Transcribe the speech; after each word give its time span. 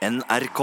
NRK. 0.00 0.60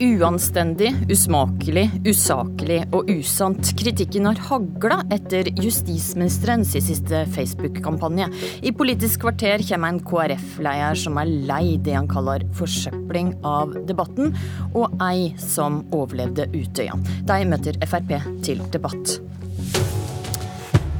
Uanstendig, 0.00 0.90
usmakelig, 1.06 1.84
usaklig 2.02 2.80
og 2.90 3.06
usant. 3.14 3.70
Kritikken 3.78 4.26
har 4.26 4.42
hagla 4.48 5.04
etter 5.14 5.52
justisministerens 5.54 6.74
siste 6.74 7.22
Facebook-kampanje. 7.36 8.26
I 8.66 8.74
Politisk 8.74 9.22
kvarter 9.22 9.62
kommer 9.70 9.94
en 9.94 10.02
KrF-leder 10.02 10.98
som 10.98 11.22
er 11.22 11.30
lei 11.30 11.76
det 11.78 11.94
han 11.94 12.10
kaller 12.10 12.42
forsøpling 12.58 13.36
av 13.46 13.78
debatten, 13.86 14.34
og 14.74 14.98
ei 14.98 15.30
som 15.38 15.84
overlevde 15.94 16.50
Utøya. 16.58 16.98
De 17.30 17.44
møter 17.54 17.78
Frp 17.86 18.16
til 18.42 18.66
debatt. 18.74 19.20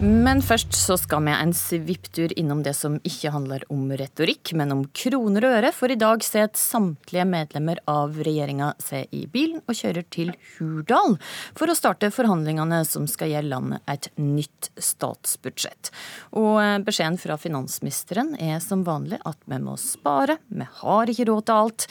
Men 0.01 0.39
først 0.41 0.73
så 0.73 0.95
skal 0.97 1.27
vi 1.27 1.33
en 1.35 1.51
svipptur 1.53 2.33
innom 2.41 2.63
det 2.65 2.73
som 2.79 2.95
ikke 3.05 3.35
handler 3.35 3.67
om 3.69 3.91
retorikk, 4.01 4.55
men 4.57 4.73
om 4.73 4.87
kroner 4.97 5.45
og 5.45 5.57
øre. 5.59 5.73
For 5.77 5.93
i 5.93 5.99
dag 6.01 6.25
setter 6.25 6.57
samtlige 6.57 7.27
medlemmer 7.29 7.83
av 7.91 8.17
regjeringa 8.17 8.71
seg 8.81 9.13
i 9.13 9.27
bilen 9.29 9.61
og 9.67 9.77
kjører 9.77 10.09
til 10.09 10.33
Hurdal 10.55 11.19
for 11.53 11.69
å 11.69 11.77
starte 11.77 12.09
forhandlingene 12.17 12.81
som 12.89 13.05
skal 13.13 13.35
gjelde 13.35 13.53
landet 13.53 13.93
et 13.93 14.09
nytt 14.17 14.73
statsbudsjett. 14.81 15.93
Og 16.33 16.55
eh, 16.65 16.81
beskjeden 16.89 17.21
fra 17.21 17.37
finansministeren 17.37 18.39
er 18.41 18.57
som 18.65 18.89
vanlig 18.89 19.21
at 19.29 19.45
vi 19.53 19.61
må 19.61 19.77
spare, 19.77 20.41
vi 20.49 20.65
har 20.81 21.13
ikke 21.13 21.29
råd 21.29 21.51
til 21.51 21.67
alt. 21.67 21.91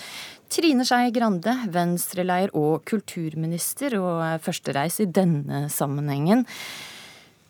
Trine 0.50 0.82
Skei 0.82 1.14
Grande, 1.14 1.60
venstreleder 1.70 2.58
og 2.58 2.88
kulturminister, 2.90 4.02
og 4.02 4.24
eh, 4.26 4.40
førstereis 4.42 5.04
i 5.06 5.14
denne 5.14 5.68
sammenhengen. 5.70 6.48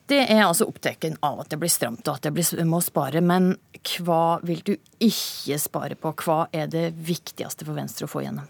Det 0.09 0.23
er 0.26 0.41
altså 0.41 0.66
opptatt 0.66 1.05
av 1.22 1.44
at 1.44 1.52
det 1.52 1.59
blir 1.62 1.70
stramt 1.70 2.08
og 2.08 2.18
at 2.18 2.23
det 2.26 2.31
blir, 2.34 2.63
må 2.66 2.80
spare. 2.81 3.22
Men 3.22 3.52
hva 4.02 4.40
vil 4.41 4.63
du 4.65 4.71
ikke 5.05 5.60
spare 5.62 5.98
på? 5.99 6.15
Hva 6.24 6.48
er 6.49 6.71
det 6.71 6.88
viktigste 6.98 7.68
for 7.68 7.77
Venstre 7.77 8.10
å 8.10 8.12
få 8.12 8.24
gjennom? 8.26 8.48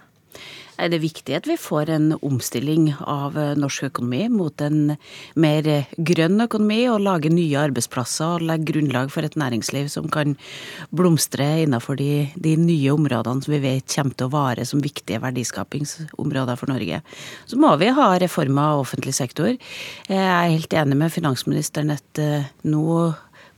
Er 0.80 0.91
det 0.94 1.02
viktig 1.03 1.35
at 1.35 1.47
vi 1.49 1.58
får 1.59 1.91
en 1.94 2.08
omstilling 2.25 2.89
av 2.99 3.38
eh, 3.39 3.55
norsk 3.59 3.89
økonomi 3.89 4.23
mot 4.31 4.63
en 4.63 4.95
mer 5.39 5.67
eh, 5.67 5.91
grønn 5.97 6.39
økonomi, 6.45 6.81
og 6.91 7.03
lage 7.05 7.31
nye 7.33 7.59
arbeidsplasser 7.59 8.38
og 8.38 8.47
legge 8.47 8.71
grunnlag 8.71 9.11
for 9.13 9.25
et 9.25 9.38
næringsliv 9.39 9.89
som 9.91 10.09
kan 10.11 10.38
blomstre 10.95 11.47
innenfor 11.66 11.99
de, 11.99 12.30
de 12.39 12.55
nye 12.59 12.94
områdene 12.95 13.45
som 13.45 13.55
vi 13.55 13.61
vet 13.63 13.88
kommer 13.95 14.16
til 14.16 14.30
å 14.30 14.33
vare 14.36 14.67
som 14.67 14.83
viktige 14.83 15.21
verdiskapingsområder 15.23 16.59
for 16.59 16.71
Norge. 16.71 17.02
Så 17.49 17.59
må 17.59 17.73
vi 17.81 17.91
ha 17.95 18.11
reformer 18.21 18.75
av 18.75 18.86
offentlig 18.86 19.16
sektor. 19.17 19.55
Jeg 20.09 20.19
er 20.19 20.53
helt 20.53 20.75
enig 20.75 20.99
med 20.99 21.14
finansministeren 21.14 21.95
at 21.95 22.23
eh, 22.23 22.47
nå 22.69 22.86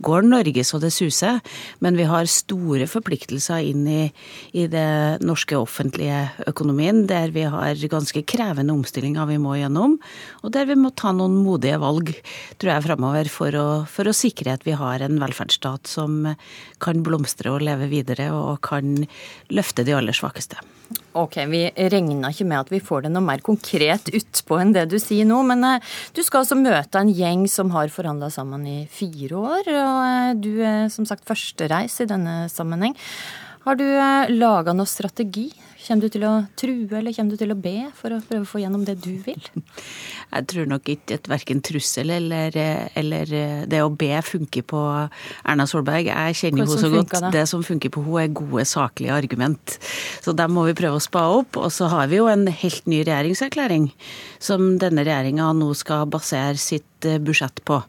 går 0.03 0.27
Norge 0.27 0.65
så 0.67 0.79
det 0.81 0.91
suser, 0.95 1.39
men 1.83 1.99
vi 1.99 2.07
har 2.09 2.29
store 2.29 2.87
forpliktelser 2.89 3.69
inn 3.71 3.85
i, 3.89 4.01
i 4.57 4.67
det 4.71 5.21
norske 5.25 5.57
offentlige 5.59 6.23
økonomien, 6.49 7.05
der 7.09 7.33
vi 7.35 7.45
har 7.49 7.79
ganske 7.91 8.23
krevende 8.27 8.73
omstillinger 8.75 9.29
vi 9.29 9.39
må 9.41 9.57
gjennom, 9.59 9.97
og 10.41 10.53
der 10.55 10.67
vi 10.69 10.77
må 10.79 10.93
ta 10.95 11.13
noen 11.15 11.39
modige 11.45 11.79
valg, 11.81 12.13
tror 12.57 12.75
jeg, 12.75 12.87
framover 12.89 13.31
for 13.31 13.51
for 13.91 14.09
å 14.09 14.15
sikre 14.15 14.55
at 14.55 14.65
vi 14.67 14.75
har 14.77 15.03
en 15.03 15.19
velferdsstat 15.21 15.89
som 15.89 16.21
kan 16.83 17.03
blomstre 17.05 17.53
og 17.53 17.65
leve 17.65 17.89
videre, 17.91 18.31
og 18.35 18.61
kan 18.65 19.01
løfte 19.53 19.85
de 19.87 19.97
aller 19.97 20.15
svakeste. 20.15 20.61
Ok, 21.17 21.37
Vi 21.51 21.65
regner 21.91 22.31
ikke 22.31 22.47
med 22.47 22.59
at 22.59 22.71
vi 22.71 22.79
får 22.83 23.05
det 23.05 23.11
noe 23.11 23.23
mer 23.25 23.41
konkret 23.43 24.11
utpå 24.15 24.59
enn 24.61 24.73
det 24.75 24.85
du 24.91 24.97
sier 25.01 25.27
nå. 25.27 25.41
Men 25.47 25.63
eh, 25.67 25.91
du 26.15 26.21
skal 26.23 26.43
altså 26.43 26.57
møte 26.59 27.01
en 27.01 27.11
gjeng 27.11 27.47
som 27.51 27.73
har 27.75 27.91
forhandla 27.91 28.31
sammen 28.33 28.63
i 28.67 28.77
fire 28.91 29.41
år. 29.41 29.71
Og 29.71 29.99
eh, 30.05 30.31
du 30.39 30.51
er 30.63 30.91
som 30.93 31.07
sagt 31.09 31.27
førstereis 31.27 31.99
i 32.03 32.09
denne 32.09 32.45
sammenheng. 32.51 32.95
Har 33.65 33.77
du 33.77 33.85
eh, 33.85 34.31
laga 34.31 34.73
noe 34.73 34.89
strategi 34.89 35.49
Kommer 35.81 36.05
du 36.05 36.13
til 36.13 36.25
å 36.27 36.31
true 36.59 36.97
eller 36.99 37.15
kommer 37.15 37.33
du 37.33 37.41
til 37.41 37.53
å 37.53 37.57
be 37.57 37.75
for 37.97 38.13
å 38.13 38.19
prøve 38.25 38.45
å 38.45 38.49
få 38.49 38.61
gjennom 38.61 38.83
det 38.85 38.97
du 39.01 39.13
vil? 39.25 39.41
Jeg 40.31 40.47
tror 40.51 40.69
nok 40.69 40.91
ikke 40.93 41.17
at 41.19 41.29
verken 41.31 41.63
trussel 41.65 42.13
eller, 42.13 42.55
eller, 42.97 43.33
det 43.67 43.81
å 43.83 43.89
be 43.91 44.13
funker 44.23 44.63
på 44.67 44.81
Erna 45.43 45.65
Solberg. 45.67 46.07
Jeg 46.07 46.37
kjenner 46.39 46.63
henne 46.63 46.79
så 46.79 46.91
godt. 46.93 47.15
Det? 47.17 47.33
det 47.35 47.45
som 47.51 47.65
funker 47.65 47.91
på 47.93 48.05
henne 48.05 48.27
er 48.29 48.35
gode, 48.35 48.65
saklige 48.69 49.15
argument. 49.15 49.77
Så 50.23 50.35
dem 50.37 50.55
må 50.55 50.67
vi 50.69 50.77
prøve 50.77 51.01
å 51.01 51.03
spa 51.03 51.25
opp. 51.33 51.59
Og 51.59 51.71
så 51.73 51.89
har 51.91 52.07
vi 52.11 52.21
jo 52.21 52.29
en 52.31 52.47
helt 52.47 52.87
ny 52.87 53.01
regjeringserklæring 53.07 53.91
som 54.39 54.75
denne 54.81 55.03
regjeringa 55.07 55.51
nå 55.57 55.73
skal 55.77 56.07
basere 56.11 56.59
sitt 56.61 56.87
Eh, 57.05 57.17
budsjett 57.19 57.63
på. 57.65 57.79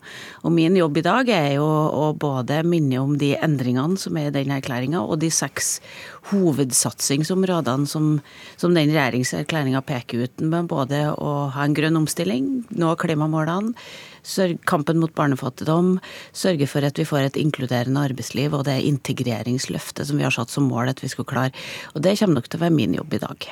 Og 0.43 0.53
min 0.53 0.77
jobb 0.77 0.99
i 0.99 1.05
dag 1.05 1.29
er 1.33 1.49
jo 1.59 1.67
å 1.67 2.05
både 2.17 2.63
minne 2.65 3.01
om 3.03 3.17
de 3.21 3.35
endringene 3.37 3.99
som 4.01 4.17
er 4.17 4.31
i 4.31 4.35
den 4.35 4.53
erklæringa, 4.55 5.03
og 5.05 5.21
de 5.21 5.29
seks 5.33 5.75
hovedsatsingsområdene 6.31 7.89
som, 7.91 8.15
som 8.61 8.77
den 8.77 8.93
regjeringserklæringa 8.95 9.83
peker 9.87 10.27
ut. 10.27 10.45
Med 10.45 10.71
både 10.71 11.05
å 11.17 11.35
ha 11.55 11.67
en 11.67 11.77
grønn 11.77 11.99
omstilling, 12.03 12.51
nå 12.79 12.95
klimamålene, 13.01 13.75
kampen 14.69 15.01
mot 15.03 15.13
barnefattigdom, 15.15 15.97
sørge 16.33 16.69
for 16.71 16.87
at 16.87 16.99
vi 16.99 17.07
får 17.09 17.27
et 17.27 17.39
inkluderende 17.41 18.05
arbeidsliv 18.07 18.55
og 18.55 18.67
det 18.69 18.79
integreringsløftet 18.87 20.07
som 20.09 20.21
vi 20.21 20.27
har 20.27 20.35
satt 20.35 20.53
som 20.53 20.69
mål 20.71 20.93
at 20.93 21.03
vi 21.03 21.11
skal 21.11 21.27
klare. 21.29 21.53
Og 21.97 22.05
det 22.05 22.19
kommer 22.21 22.41
nok 22.41 22.49
til 22.49 22.61
å 22.61 22.65
være 22.67 22.77
min 22.77 22.95
jobb 22.99 23.17
i 23.19 23.23
dag. 23.23 23.49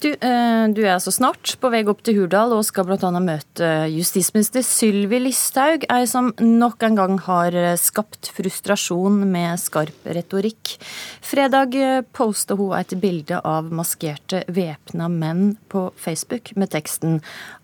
Du, 0.00 0.10
eh, 0.12 0.64
du 0.76 0.82
er 0.84 0.94
altså 0.96 1.12
snart 1.12 1.54
på 1.60 1.70
vei 1.72 1.82
opp 1.88 2.02
til 2.04 2.18
Hurdal 2.20 2.52
og 2.52 2.64
skal 2.68 2.84
bl.a. 2.88 3.10
møte 3.20 3.70
justisminister 3.92 4.64
Sylvi 4.64 5.20
Listhaug, 5.22 5.86
ei 5.92 6.04
som 6.08 6.32
nok 6.40 6.84
en 6.84 6.98
gang 6.98 7.16
har 7.24 7.56
skapt 7.80 8.30
frustrasjon 8.36 9.22
med 9.30 9.60
skarp 9.60 10.08
retorikk. 10.16 10.76
Fredag 11.24 11.76
eh, 11.80 12.02
posta 12.16 12.56
hun 12.56 12.76
et 12.76 12.96
bilde 13.00 13.40
av 13.44 13.72
maskerte 13.72 14.44
væpna 14.52 15.08
menn 15.12 15.56
på 15.72 15.88
Facebook 16.00 16.52
med 16.56 16.72
teksten 16.72 17.20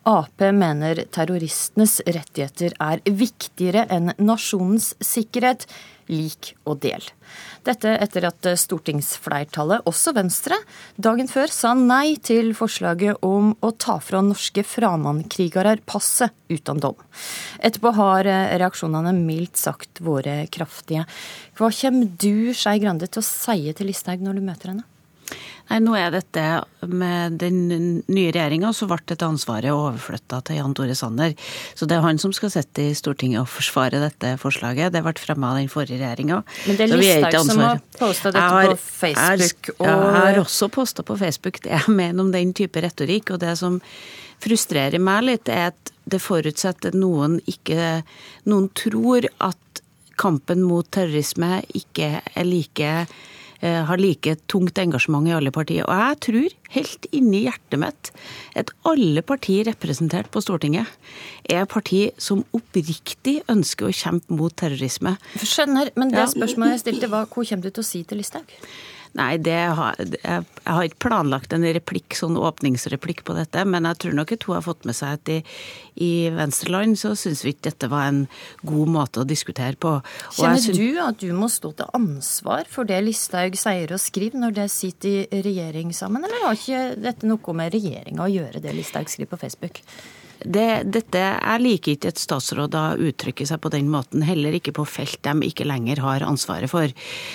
Ap 0.09 0.43
mener 0.43 1.05
terroristenes 1.15 2.01
rettigheter 2.09 2.42
er 2.43 3.03
viktigere 3.07 3.87
enn 3.93 4.13
nasjonens 4.23 4.93
sikkerhet. 5.03 5.67
Lik 6.11 6.51
og 6.67 6.81
del. 6.83 7.05
Dette 7.65 7.93
etter 8.03 8.27
at 8.27 8.49
stortingsflertallet, 8.59 9.87
også 9.89 10.13
Venstre, 10.17 10.59
dagen 10.99 11.31
før 11.31 11.53
sa 11.55 11.73
nei 11.79 12.19
til 12.21 12.51
forslaget 12.59 13.23
om 13.25 13.53
å 13.63 13.71
ta 13.79 13.97
fra 14.03 14.21
norske 14.27 14.65
framannkrigere 14.67 15.79
passet 15.89 16.35
uten 16.51 16.83
dom. 16.83 16.99
Etterpå 17.63 17.95
har 17.97 18.27
reaksjonene 18.61 19.15
mildt 19.17 19.63
sagt 19.63 20.03
vært 20.05 20.51
kraftige. 20.53 21.07
Hva 21.57 21.71
kommer 21.71 22.11
du, 22.19 22.51
Skei 22.53 22.83
Grande, 22.83 23.09
til 23.09 23.23
å 23.23 23.29
si 23.31 23.73
til 23.73 23.89
Listhaug 23.89 24.27
når 24.27 24.43
du 24.43 24.49
møter 24.51 24.75
henne? 24.75 24.89
Nei, 25.71 25.79
nå 25.81 25.95
er 25.97 26.11
dette 26.13 26.43
Med 26.91 27.39
den 27.41 27.61
nye 28.11 28.33
regjeringa 28.35 28.73
så 28.77 28.89
ble 28.91 28.99
dette 29.09 29.25
ansvaret 29.25 29.73
overflytta 29.73 30.43
til 30.47 30.59
Jan 30.59 30.75
Tore 30.77 30.97
Sanner. 30.99 31.37
Så 31.79 31.89
det 31.89 31.97
er 31.97 32.05
han 32.05 32.21
som 32.21 32.35
skal 32.37 32.53
sitte 32.53 32.89
i 32.91 32.97
Stortinget 32.99 33.45
og 33.45 33.49
forsvare 33.49 34.03
dette 34.03 34.35
forslaget. 34.43 34.93
Det 34.93 35.05
ble 35.05 35.15
fremma 35.23 35.53
av 35.53 35.61
den 35.63 35.71
forrige 35.73 36.01
regjeringa. 36.03 36.43
Men 36.67 36.81
det 36.81 36.89
er 36.89 37.01
Listhaug 37.01 37.39
som 37.49 37.63
har 37.63 37.81
posta 37.99 38.35
dette 38.35 38.51
har, 38.57 38.73
på 38.73 38.83
Facebook. 38.83 39.73
Og... 39.79 39.87
Jeg 39.87 40.19
har 40.19 40.43
også 40.43 40.69
posta 40.75 41.07
på 41.07 41.19
Facebook 41.21 41.63
det 41.65 41.77
jeg 41.77 41.97
mener 42.03 42.27
om 42.27 42.35
den 42.35 42.53
type 42.57 42.83
retorikk. 42.85 43.33
Og 43.37 43.43
det 43.45 43.57
som 43.63 43.81
frustrerer 44.43 45.01
meg 45.03 45.25
litt, 45.31 45.49
er 45.49 45.71
at 45.71 45.93
det 46.05 46.19
forutsetter 46.21 46.91
at 46.91 46.99
noen 46.99 47.39
ikke 47.47 48.03
Noen 48.51 48.67
tror 48.75 49.29
at 49.39 49.83
kampen 50.19 50.65
mot 50.67 50.87
terrorisme 50.93 51.61
ikke 51.79 52.19
er 52.21 52.47
like 52.47 52.91
har 53.63 54.01
like 54.01 54.35
tungt 54.51 54.79
engasjement 54.83 55.29
i 55.31 55.35
alle 55.37 55.53
partier. 55.55 55.87
Og 55.87 55.95
jeg 55.95 56.19
tror, 56.27 56.55
helt 56.77 57.07
inni 57.15 57.45
hjertet 57.45 57.79
mitt, 57.81 58.13
at 58.59 58.73
alle 58.89 59.23
partier 59.27 59.69
representert 59.71 60.31
på 60.35 60.43
Stortinget 60.43 60.91
er 61.51 61.69
partier 61.71 62.11
som 62.21 62.43
oppriktig 62.57 63.39
ønsker 63.53 63.89
å 63.89 63.95
kjempe 63.95 64.35
mot 64.35 64.55
terrorisme. 64.59 65.15
Skjønner, 65.39 65.93
men 65.99 66.11
det 66.15 66.27
spørsmålet 66.35 66.79
jeg 66.79 66.85
stilte 66.87 67.13
var 67.13 67.29
hva 67.29 67.47
kommer 67.47 67.69
du 67.69 67.71
til 67.71 67.85
å 67.85 67.91
si 67.93 68.03
til 68.09 68.23
Listhaug? 68.23 68.59
Nei, 69.19 69.37
har, 69.45 69.99
jeg, 70.01 70.45
har 70.65 70.87
ikke 70.87 71.03
planlagt 71.05 71.53
en 71.53 71.67
replikk, 71.77 72.15
sånn 72.17 72.39
åpningsreplikk 72.41 73.21
på 73.29 73.35
dette, 73.37 73.65
men 73.69 73.85
jeg 73.91 73.99
tror 74.05 74.15
nok 74.17 74.33
at 74.33 74.47
hun 74.49 74.57
har 74.57 74.65
fått 74.65 74.87
med 74.89 74.97
seg 74.97 75.19
at 75.19 75.33
i, 75.35 75.37
i 76.01 76.13
Venstreland 76.33 76.97
så 77.01 77.13
syns 77.19 77.43
vi 77.45 77.53
ikke 77.53 77.67
dette 77.69 77.91
var 77.93 78.09
en 78.09 78.23
god 78.65 78.95
måte 78.95 79.21
å 79.21 79.29
diskutere 79.29 79.77
på. 79.77 79.99
Og 80.01 80.39
Kjenner 80.39 80.65
synes... 80.65 80.81
du 80.81 81.03
at 81.05 81.21
du 81.21 81.29
må 81.37 81.51
stå 81.53 81.75
til 81.77 81.93
ansvar 81.99 82.71
for 82.73 82.89
det 82.89 83.03
Listhaug 83.05 83.59
sier 83.61 83.93
og 83.93 84.01
skriver 84.01 84.41
når 84.47 84.57
det 84.63 84.69
sitter 84.73 85.29
i 85.29 85.45
regjering 85.45 85.93
sammen, 85.97 86.25
eller 86.25 86.49
har 86.49 86.57
ikke 86.57 86.83
dette 87.05 87.29
noe 87.29 87.59
med 87.59 87.77
regjeringa 87.77 88.25
å 88.25 88.33
gjøre, 88.33 88.65
det 88.65 88.77
Listhaug 88.79 89.13
skriver 89.13 89.35
på 89.35 89.43
Facebook? 89.45 89.85
Det, 90.45 90.69
dette, 90.95 91.21
Jeg 91.23 91.63
liker 91.63 91.97
ikke 91.97 92.13
at 92.13 92.21
statsråder 92.21 93.01
uttrykker 93.03 93.49
seg 93.49 93.61
på 93.63 93.73
den 93.73 93.91
måten, 93.93 94.25
heller 94.27 94.57
ikke 94.57 94.75
på 94.77 94.87
felt 94.89 95.21
de 95.23 95.49
ikke 95.49 95.67
lenger 95.69 96.03
har 96.03 96.25
ansvaret 96.27 96.71
for. 96.71 96.93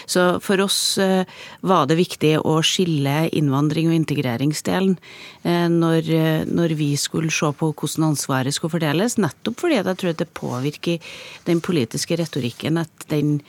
Så 0.09 0.25
for 0.43 0.63
oss 0.63 0.97
eh, 1.01 1.23
var 1.61 1.87
det 1.89 1.99
viktig 1.99 2.35
å 2.41 2.57
skille 2.65 3.27
innvandring 3.35 3.91
og 3.91 3.97
integreringsdelen 3.99 4.97
eh, 5.43 5.67
når, 5.71 6.11
når 6.49 6.75
vi 6.79 6.91
skulle 6.99 7.33
se 7.33 7.51
på 7.57 7.71
hvordan 7.73 8.11
ansvaret 8.11 8.55
skulle 8.55 8.77
fordeles, 8.77 9.19
nettopp 9.21 9.63
fordi 9.63 9.79
jeg 9.79 9.97
tror 10.01 10.13
at 10.13 10.21
det 10.21 10.31
påvirker 10.37 11.15
den 11.47 11.63
politiske 11.63 12.17
retorikken 12.19 12.81
at 12.83 13.09
den 13.11 13.39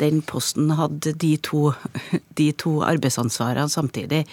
den 0.00 0.22
posten 0.26 0.72
hadde 0.78 1.14
de 1.20 1.34
to, 1.44 1.72
de 2.38 2.48
to 2.58 2.78
arbeidsansvarene 2.86 3.70
samtidig. 3.70 4.24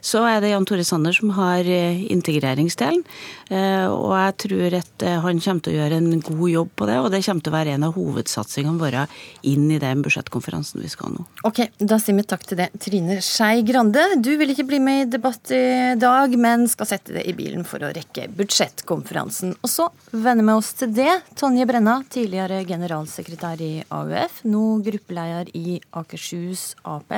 Så 0.00 0.22
er 0.28 0.42
det 0.42 0.52
Jan 0.52 0.66
Tore 0.68 0.84
Sanner 0.86 1.16
som 1.16 1.32
har 1.36 1.66
eh, 1.66 2.04
integreringsdelen. 2.12 3.04
Eh, 3.48 3.86
og 3.88 4.12
jeg 4.12 4.36
tror 4.44 4.78
at 4.78 5.04
eh, 5.06 5.18
han 5.24 5.42
kommer 5.42 5.64
til 5.64 5.74
å 5.74 5.78
gjøre 5.78 6.00
en 6.00 6.22
god 6.24 6.50
jobb 6.52 6.72
på 6.78 6.88
det, 6.90 6.98
og 7.02 7.10
det 7.12 7.22
kommer 7.26 7.44
til 7.44 7.52
å 7.52 7.56
være 7.56 7.74
en 7.76 7.86
av 7.88 7.96
hovedsatsingene 7.96 8.80
våre 8.80 9.06
inn 9.48 9.68
i 9.72 9.80
den 9.82 10.04
budsjettkonferansen 10.04 10.82
vi 10.84 10.90
skal 10.92 11.10
ha 11.10 11.16
nå. 11.16 11.26
Ok, 11.48 11.62
da 11.78 11.98
sier 12.02 12.18
vi 12.18 12.26
takk 12.28 12.46
til 12.48 12.60
det. 12.60 12.70
Trine 12.82 13.18
Skei 13.24 13.64
Grande, 13.66 14.04
du 14.22 14.30
vil 14.40 14.52
ikke 14.54 14.68
bli 14.68 14.80
med 14.82 15.06
i 15.06 15.10
debatt 15.16 15.52
i 15.54 15.96
dag, 15.98 16.34
men 16.40 16.66
skal 16.70 16.90
sette 16.90 17.16
det 17.16 17.24
i 17.28 17.34
bilen 17.36 17.64
for 17.68 17.82
å 17.84 17.92
rekke 17.94 18.28
budsjettkonferansen. 18.38 19.56
Og 19.62 19.72
så 19.72 19.88
vender 20.12 20.46
vi 20.46 20.56
oss 20.58 20.72
til 20.78 20.92
det. 20.94 21.10
Tonje 21.38 21.66
Brenna, 21.68 21.98
tidligere 22.12 22.60
generalsekretær 22.68 23.62
i 23.64 23.72
AUF, 23.94 24.42
nå 24.48 24.64
gruppe 24.84 25.07
gruppeleder 25.08 25.48
i 25.56 25.80
Akershus 25.92 26.76
Ap. 26.84 27.12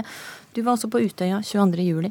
Du 0.54 0.62
var 0.62 0.76
også 0.76 0.88
på 0.90 1.02
Utøya 1.02 1.40
22.07. 1.40 2.10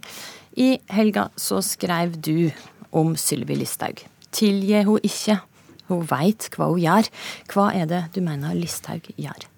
I 0.57 0.79
helga 0.89 1.29
så 1.37 1.61
skrev 1.61 2.19
du 2.19 2.51
om 2.91 3.15
Sylvi 3.15 3.55
Listhaug. 3.55 4.03
Tilgi 4.31 4.83
hun 4.83 4.99
ikke. 5.03 5.39
Hun 5.89 6.05
veit 6.05 6.49
hva 6.55 6.69
hun 6.69 6.81
gjør. 6.81 7.09
Hva 7.53 7.71
er 7.73 7.87
det 7.89 8.03
du 8.13 8.21
mener 8.21 8.53
Listhaug 8.53 9.09
gjør? 9.17 9.48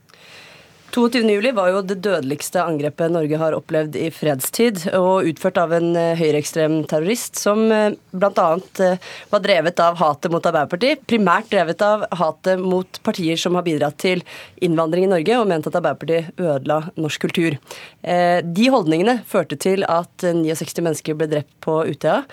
22.07 0.91 1.51
var 1.55 1.69
jo 1.71 1.81
det 1.88 1.95
dødeligste 2.03 2.59
angrepet 2.59 3.13
Norge 3.13 3.38
har 3.39 3.55
opplevd 3.55 3.93
i 3.95 4.09
fredstid, 4.11 4.81
og 4.97 5.27
utført 5.29 5.55
av 5.61 5.71
en 5.77 5.93
eh, 5.95 6.17
høyreekstrem 6.19 6.81
terrorist 6.91 7.39
som 7.39 7.61
eh, 7.71 7.93
bl.a. 8.11 8.47
Eh, 8.83 9.13
var 9.31 9.43
drevet 9.45 9.79
av 9.79 9.95
hatet 10.01 10.33
mot 10.33 10.43
Arbeiderpartiet, 10.49 11.05
primært 11.07 11.47
drevet 11.53 11.79
av 11.88 12.03
hatet 12.19 12.59
mot 12.59 12.99
partier 13.05 13.39
som 13.39 13.55
har 13.55 13.63
bidratt 13.63 13.95
til 14.03 14.23
innvandring 14.59 15.07
i 15.07 15.11
Norge, 15.13 15.38
og 15.39 15.47
ment 15.47 15.69
at 15.69 15.77
Arbeiderpartiet 15.79 16.35
ødela 16.41 16.81
norsk 16.99 17.23
kultur. 17.23 17.55
De 18.01 18.67
holdningene 18.73 19.19
førte 19.29 19.55
til 19.61 19.85
at 19.85 20.25
69 20.25 20.81
mennesker 20.81 21.15
ble 21.17 21.29
drept 21.31 21.53
på 21.63 21.77
Utøya, 21.88 22.23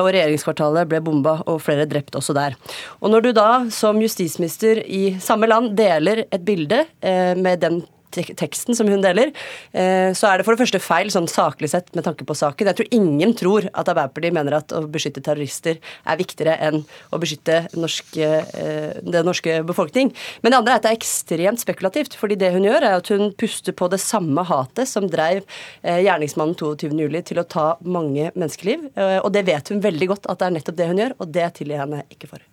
og 0.00 0.08
regjeringskvartalet 0.08 0.88
ble 0.90 1.02
bomba 1.04 1.36
og 1.44 1.60
flere 1.62 1.86
drept 1.90 2.16
også 2.18 2.34
der. 2.36 2.56
Og 3.04 3.12
når 3.12 3.26
du 3.26 3.30
da 3.36 3.48
som 3.74 4.00
justisminister 4.02 4.82
i 4.82 5.18
samme 5.22 5.50
land 5.50 5.74
deler 5.78 6.24
et 6.26 6.46
bilde 6.46 6.86
med 7.00 7.60
den 7.62 7.82
teksten 8.10 8.76
som 8.76 8.88
hun 8.90 9.02
deler, 9.04 9.32
eh, 9.72 10.10
så 10.16 10.30
er 10.30 10.38
det 10.38 10.46
for 10.46 10.54
det 10.54 10.62
første 10.62 10.82
feil 10.82 11.10
sånn 11.12 11.28
saklig 11.30 11.70
sett 11.72 11.90
med 11.96 12.06
tanke 12.06 12.26
på 12.26 12.36
saken. 12.36 12.70
Jeg 12.70 12.78
tror 12.78 12.96
ingen 12.96 13.34
tror 13.38 13.68
at 13.70 13.90
Arbeiderpartiet 13.90 14.36
mener 14.36 14.58
at 14.60 14.74
å 14.76 14.84
beskytte 14.90 15.22
terrorister 15.24 15.78
er 15.80 16.20
viktigere 16.20 16.56
enn 16.68 16.82
å 17.12 17.20
beskytte 17.22 17.62
norske, 17.76 18.30
eh, 18.54 19.00
den 19.00 19.28
norske 19.28 19.60
befolkning. 19.66 20.12
Men 20.42 20.52
det 20.52 20.60
andre 20.60 20.72
er 20.74 20.76
at 20.76 20.88
det 20.88 20.92
er 20.92 21.00
ekstremt 21.00 21.62
spekulativt. 21.62 22.16
fordi 22.20 22.36
det 22.36 22.52
hun 22.52 22.64
gjør, 22.64 22.82
er 22.82 22.96
at 22.96 23.08
hun 23.08 23.32
puster 23.32 23.72
på 23.72 23.88
det 23.90 24.00
samme 24.00 24.42
hatet 24.44 24.88
som 24.88 25.08
dreiv 25.08 25.44
eh, 25.82 26.02
gjerningsmannen 26.04 26.56
22.07. 26.56 27.24
til 27.24 27.38
å 27.38 27.48
ta 27.48 27.76
mange 27.80 28.30
menneskeliv. 28.34 28.90
Og 29.24 29.32
det 29.32 29.46
vet 29.46 29.68
hun 29.68 29.80
veldig 29.80 30.08
godt 30.08 30.26
at 30.28 30.38
det 30.38 30.46
er 30.46 30.56
nettopp 30.58 30.76
det 30.76 30.88
hun 30.90 31.04
gjør, 31.04 31.18
og 31.18 31.32
det 31.32 31.52
tilgir 31.54 31.76
jeg 31.76 31.84
henne 31.86 32.04
ikke 32.10 32.30
for. 32.30 32.49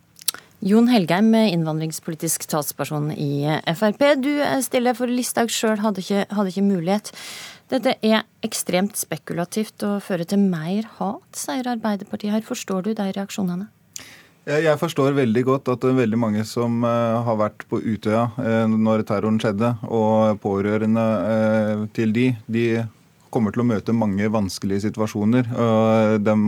Jon 0.66 0.88
Helgheim, 0.90 1.36
innvandringspolitisk 1.38 2.48
talsperson 2.50 3.12
i 3.14 3.46
Frp. 3.78 4.02
Du 4.24 4.32
stiller 4.66 4.98
for 4.98 5.12
Listhaug 5.12 5.52
sjøl 5.54 5.78
hadde, 5.84 6.02
hadde, 6.02 6.50
ikke 6.50 6.66
mulighet. 6.66 7.12
Dette 7.70 7.94
er 8.02 8.24
ekstremt 8.46 8.98
spekulativt 8.98 9.86
og 9.86 10.00
fører 10.02 10.26
til 10.26 10.42
mer 10.42 10.88
hat, 10.98 11.28
sier 11.38 11.70
Arbeiderpartiet 11.70 12.34
her. 12.34 12.46
Forstår 12.48 12.88
du 12.88 12.94
de 12.98 13.06
reaksjonene? 13.12 13.70
Jeg 14.48 14.80
forstår 14.80 15.12
veldig 15.12 15.44
godt 15.44 15.70
at 15.74 15.82
det 15.84 15.92
er 15.92 15.98
veldig 15.98 16.18
mange 16.24 16.44
som 16.48 16.80
eh, 16.88 17.16
har 17.28 17.36
vært 17.38 17.66
på 17.68 17.82
Utøya 17.84 18.30
eh, 18.40 18.64
når 18.72 19.04
terroren 19.10 19.42
skjedde, 19.44 19.74
og 19.92 20.40
pårørende 20.40 21.04
eh, 21.34 21.82
til 21.94 22.16
de, 22.16 22.30
de 22.48 22.68
kommer 23.34 23.56
til 23.56 23.64
å 23.64 23.68
møte 23.68 23.96
mange 23.96 24.30
vanskelige 24.34 24.88
situasjoner. 24.88 25.50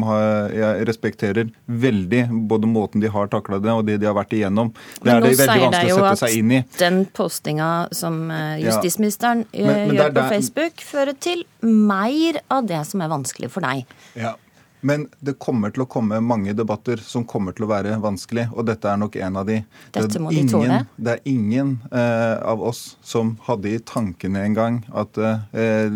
Har, 0.10 0.54
jeg 0.56 0.88
respekterer 0.90 1.52
veldig 1.70 2.24
både 2.50 2.70
måten 2.70 3.04
de 3.04 3.12
har 3.12 3.30
takla 3.32 3.60
det 3.64 3.74
og 3.74 3.86
det 3.88 4.00
de 4.02 4.10
har 4.10 4.18
vært 4.18 4.36
igjennom. 4.38 4.72
Det 5.04 5.14
er 5.14 5.24
det 5.24 5.34
veldig 5.40 5.62
vanskelig 5.68 5.96
å 5.96 6.02
sette 6.02 6.20
seg 6.24 6.38
inn 6.42 6.56
i. 6.58 6.62
Den 6.80 7.02
postinga 7.16 7.70
som 7.96 8.22
eh, 8.34 8.60
justisministeren 8.64 9.46
ja. 9.52 9.66
men, 9.68 9.82
men 9.90 9.98
gjør 10.00 10.14
på 10.18 10.28
Facebook, 10.36 10.86
fører 10.86 11.18
til 11.20 11.46
mer 11.66 12.42
av 12.54 12.70
det 12.70 12.84
som 12.90 13.04
er 13.04 13.12
vanskelig 13.12 13.52
for 13.54 13.66
deg. 13.66 13.90
Ja, 14.20 14.36
men 14.82 15.08
det 15.20 15.36
kommer 15.42 15.74
til 15.76 15.84
å 15.84 15.90
komme 15.90 16.22
mange 16.24 16.54
debatter 16.56 17.02
som 17.04 17.26
kommer 17.28 17.56
til 17.56 17.68
å 17.68 17.72
være 17.72 17.98
vanskelig, 18.04 18.48
og 18.54 18.68
dette 18.70 18.90
er 18.92 19.00
nok 19.02 19.18
en 19.20 19.40
av 19.42 19.48
de. 19.50 19.60
Dette 19.96 20.22
må 20.24 20.32
de 20.34 20.46
tåle. 20.50 20.80
Det 20.96 21.18
er 21.18 21.30
ingen 21.30 21.76
eh, 21.92 22.38
av 22.40 22.64
oss 22.64 22.98
som 23.06 23.36
hadde 23.48 23.74
i 23.74 23.82
tankene 23.84 24.46
en 24.48 24.58
gang 24.58 24.80
at 24.96 25.20
eh, 25.20 25.92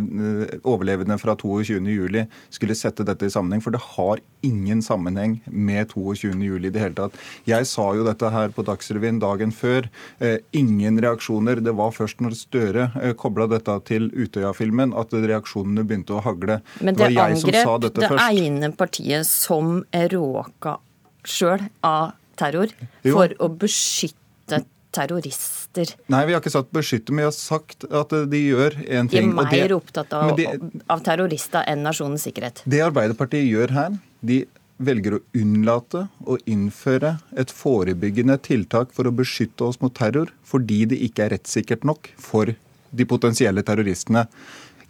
overlevende 0.64 1.18
fra 1.22 1.38
22.07 1.40 2.24
skulle 2.54 2.78
sette 2.78 3.08
dette 3.08 3.30
i 3.30 3.34
sammenheng, 3.34 3.64
for 3.64 3.76
det 3.76 3.84
har 3.96 4.24
ingen 4.44 4.82
sammenheng 4.84 5.38
med 5.46 5.94
22.07 5.94 6.66
i 6.68 6.72
det 6.74 6.82
hele 6.82 6.98
tatt. 6.98 7.18
Jeg 7.50 7.68
sa 7.70 7.88
jo 7.98 8.06
dette 8.08 8.32
her 8.34 8.54
på 8.56 8.66
Dagsrevyen 8.68 9.22
dagen 9.24 9.54
før. 9.56 9.88
Eh, 10.20 10.40
ingen 10.52 11.00
reaksjoner. 11.04 11.64
Det 11.64 11.76
var 11.78 11.94
først 11.96 12.24
når 12.24 12.38
Støre 12.38 12.90
eh, 13.02 13.14
kobla 13.20 13.48
dette 13.52 13.76
til 13.88 14.10
Utøya-filmen 14.12 14.96
at 15.00 15.16
reaksjonene 15.16 15.86
begynte 15.88 16.18
å 16.18 16.24
hagle. 16.26 16.60
Men 16.82 16.98
det, 16.98 17.00
det 17.00 17.10
var 17.10 17.32
jeg 17.32 17.44
som 17.44 17.56
sa 17.60 17.78
dette 17.88 18.08
først. 18.08 18.24
Det 18.24 18.48
ene 18.50 18.74
partiet 18.78 19.30
som 19.30 19.80
er 19.96 20.12
råka 20.14 20.78
sjøl 21.24 21.64
av 21.88 22.14
terror, 22.40 22.72
jo. 23.06 23.14
for 23.16 23.34
å 23.40 23.48
beskytte 23.62 24.64
terrorister. 24.94 25.63
Nei, 26.12 26.24
vi 26.28 26.36
har 26.36 26.42
ikke 26.42 26.54
sagt 26.54 26.74
beskytte, 26.76 27.14
men 27.14 27.24
vi 27.24 27.30
har 27.30 27.36
sagt 27.36 27.86
at 27.90 28.14
de 28.30 28.42
gjør 28.42 28.76
en 28.84 29.10
ting. 29.10 29.32
De 29.34 29.46
er 29.46 29.52
mer 29.52 29.72
det, 29.72 29.78
opptatt 29.78 30.14
av, 30.18 30.34
de, 30.38 30.48
av, 30.86 31.04
terrorister 31.06 31.66
enn 31.70 31.86
nasjonens 31.86 32.26
sikkerhet. 32.28 32.64
Det 32.70 32.84
Arbeiderpartiet 32.86 33.48
gjør 33.48 33.74
her, 33.78 33.98
de 34.22 34.44
velger 34.84 35.18
å 35.18 35.22
unnlate 35.38 36.08
å 36.30 36.38
innføre 36.50 37.16
et 37.40 37.52
forebyggende 37.54 38.38
tiltak 38.44 38.94
for 38.96 39.08
å 39.08 39.16
beskytte 39.16 39.68
oss 39.68 39.80
mot 39.84 39.94
terror, 39.96 40.32
fordi 40.46 40.84
det 40.92 41.00
ikke 41.08 41.28
er 41.28 41.36
rettssikkert 41.38 41.86
nok 41.88 42.12
for 42.22 42.54
de 42.94 43.08
potensielle 43.10 43.64
terroristene. 43.66 44.28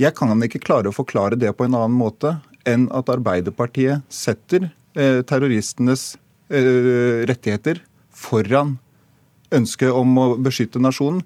Jeg 0.01 0.15
kan 0.17 0.33
ikke 0.43 0.63
klare 0.63 0.89
å 0.89 0.95
forklare 0.95 1.37
det 1.39 1.51
på 1.55 1.67
en 1.67 1.77
annen 1.77 1.95
måte 1.95 2.37
enn 2.67 2.87
at 2.95 3.11
Arbeiderpartiet 3.11 4.03
setter 4.11 4.69
eh, 4.95 5.21
terroristenes 5.27 6.13
eh, 6.49 7.23
rettigheter 7.29 7.83
foran 8.13 8.77
ønsket 9.59 9.91
om 9.93 10.17
å 10.19 10.27
beskytte 10.41 10.81
nasjonen. 10.83 11.23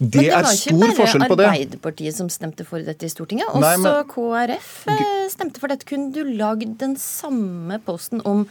Det, 0.00 0.22
det 0.22 0.28
er 0.32 0.46
stor 0.48 0.94
forskjell 0.96 0.96
på 0.96 0.96
det. 0.96 1.04
Men 1.04 1.18
det 1.20 1.20
var 1.20 1.26
ikke 1.28 1.36
bare 1.36 1.50
Arbeiderpartiet 1.50 2.16
som 2.16 2.30
stemte 2.32 2.64
for 2.64 2.80
dette 2.84 3.04
i 3.04 3.12
Stortinget. 3.12 3.50
Også 3.52 3.60
Nei, 3.66 3.74
men, 3.84 4.06
KrF 4.08 4.70
eh, 4.88 5.26
stemte 5.28 5.60
for 5.60 5.72
dette. 5.72 5.84
Kunne 5.90 6.08
du 6.14 6.24
lagd 6.38 6.78
den 6.80 6.96
samme 7.00 7.76
posten 7.84 8.24
om 8.24 8.46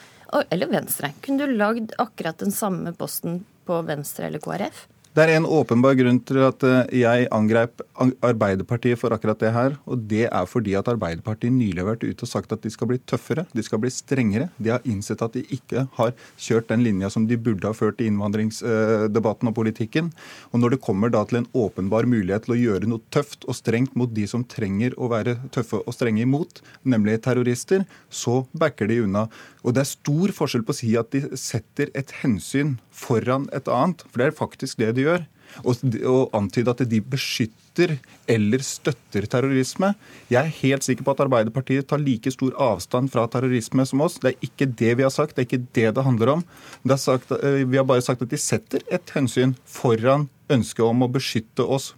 Eller 0.54 0.70
Venstre. 0.70 1.10
Kunne 1.26 1.50
du 1.50 1.58
lagd 1.58 1.96
akkurat 1.98 2.38
den 2.38 2.54
samme 2.54 2.94
posten 2.94 3.42
på 3.66 3.82
Venstre 3.88 4.28
eller 4.30 4.44
KrF? 4.44 4.86
Det 5.10 5.24
er 5.26 5.32
en 5.40 5.46
åpenbar 5.50 5.96
grunn 5.98 6.20
til 6.22 6.38
at 6.46 6.64
eh, 6.68 6.92
jeg 7.02 7.26
angrep 7.34 7.82
Arbeiderpartiet 7.98 9.00
for 9.02 9.10
akkurat 9.16 9.40
det 9.42 9.50
her. 9.56 9.74
Og 9.90 10.04
det 10.06 10.28
er 10.28 10.46
fordi 10.46 10.76
at 10.78 10.92
Arbeiderpartiet 10.92 11.50
nylig 11.56 11.82
har 11.82 11.88
vært 11.88 12.06
ute 12.06 12.28
og 12.28 12.30
sagt 12.30 12.54
at 12.54 12.62
de 12.62 12.70
skal 12.70 12.92
bli 12.92 13.00
tøffere, 13.10 13.48
de 13.50 13.64
skal 13.66 13.82
bli 13.82 13.90
strengere. 13.90 14.52
De 14.62 14.70
har 14.70 14.86
innsett 14.86 15.24
at 15.26 15.34
de 15.34 15.42
ikke 15.50 15.88
har 15.98 16.14
kjørt 16.38 16.70
den 16.70 16.86
linja 16.86 17.10
som 17.10 17.26
de 17.28 17.40
burde 17.42 17.66
ha 17.66 17.74
ført 17.74 18.04
i 18.04 18.10
innvandringsdebatten 18.12 19.50
og 19.50 19.58
politikken. 19.58 20.12
Og 20.54 20.62
når 20.62 20.76
det 20.76 20.82
kommer 20.86 21.10
da 21.10 21.24
til 21.26 21.42
en 21.42 21.50
åpenbar 21.58 22.06
mulighet 22.10 22.46
til 22.46 22.56
å 22.56 22.60
gjøre 22.62 22.92
noe 22.94 23.02
tøft 23.10 23.50
og 23.50 23.58
strengt 23.58 23.98
mot 23.98 24.14
de 24.14 24.28
som 24.30 24.46
trenger 24.46 24.94
å 24.94 25.10
være 25.10 25.40
tøffe 25.56 25.82
og 25.82 25.98
strenge 25.98 26.22
imot, 26.28 26.62
nemlig 26.86 27.18
terrorister, 27.26 27.88
så 28.14 28.44
backer 28.54 28.94
de 28.94 29.02
unna. 29.08 29.26
Og 29.66 29.74
det 29.74 29.84
er 29.84 29.90
stor 29.90 30.38
forskjell 30.38 30.64
på 30.68 30.76
å 30.76 30.80
si 30.80 30.94
at 31.02 31.10
de 31.16 31.26
setter 31.40 31.90
et 31.98 32.14
hensyn 32.22 32.78
foran 33.00 33.48
et 33.56 33.68
annet, 33.72 34.04
for 34.08 34.22
det 34.22 34.30
er 34.30 34.38
faktisk 34.38 34.80
det 34.80 34.94
de 34.98 34.99
gjør. 35.06 35.28
Og, 35.66 35.80
og 36.06 36.36
antyde 36.38 36.70
at 36.70 36.84
de 36.86 37.00
beskytter 37.02 37.96
eller 38.30 38.62
støtter 38.64 39.26
terrorisme. 39.26 39.96
Jeg 40.30 40.40
er 40.46 40.58
helt 40.60 40.86
sikker 40.86 41.08
på 41.08 41.16
at 41.16 41.24
Arbeiderpartiet 41.26 41.88
tar 41.90 42.04
like 42.04 42.30
stor 42.32 42.54
avstand 42.62 43.10
fra 43.10 43.26
terrorisme 43.34 43.86
som 43.90 44.04
oss. 44.06 44.20
Det 44.22 44.36
er 44.36 44.46
ikke 44.46 44.70
det 44.70 44.94
vi 45.00 45.08
har 45.08 45.14
sagt, 45.14 45.36
det 45.36 45.44
er 45.44 45.50
ikke 45.50 45.72
det 45.80 45.88
det 45.98 46.06
handler 46.06 46.36
om. 46.36 46.44
Det 46.86 47.00
sagt, 47.02 47.34
eh, 47.40 47.64
vi 47.66 47.82
har 47.82 47.88
bare 47.90 48.06
sagt 48.06 48.22
at 48.22 48.30
de 48.30 48.40
setter 48.40 48.86
et 48.94 49.16
hensyn 49.16 49.56
foran 49.66 50.30
ønsket 50.54 50.86
om 50.86 51.02
å 51.06 51.12
beskytte 51.18 51.66
oss 51.66 51.96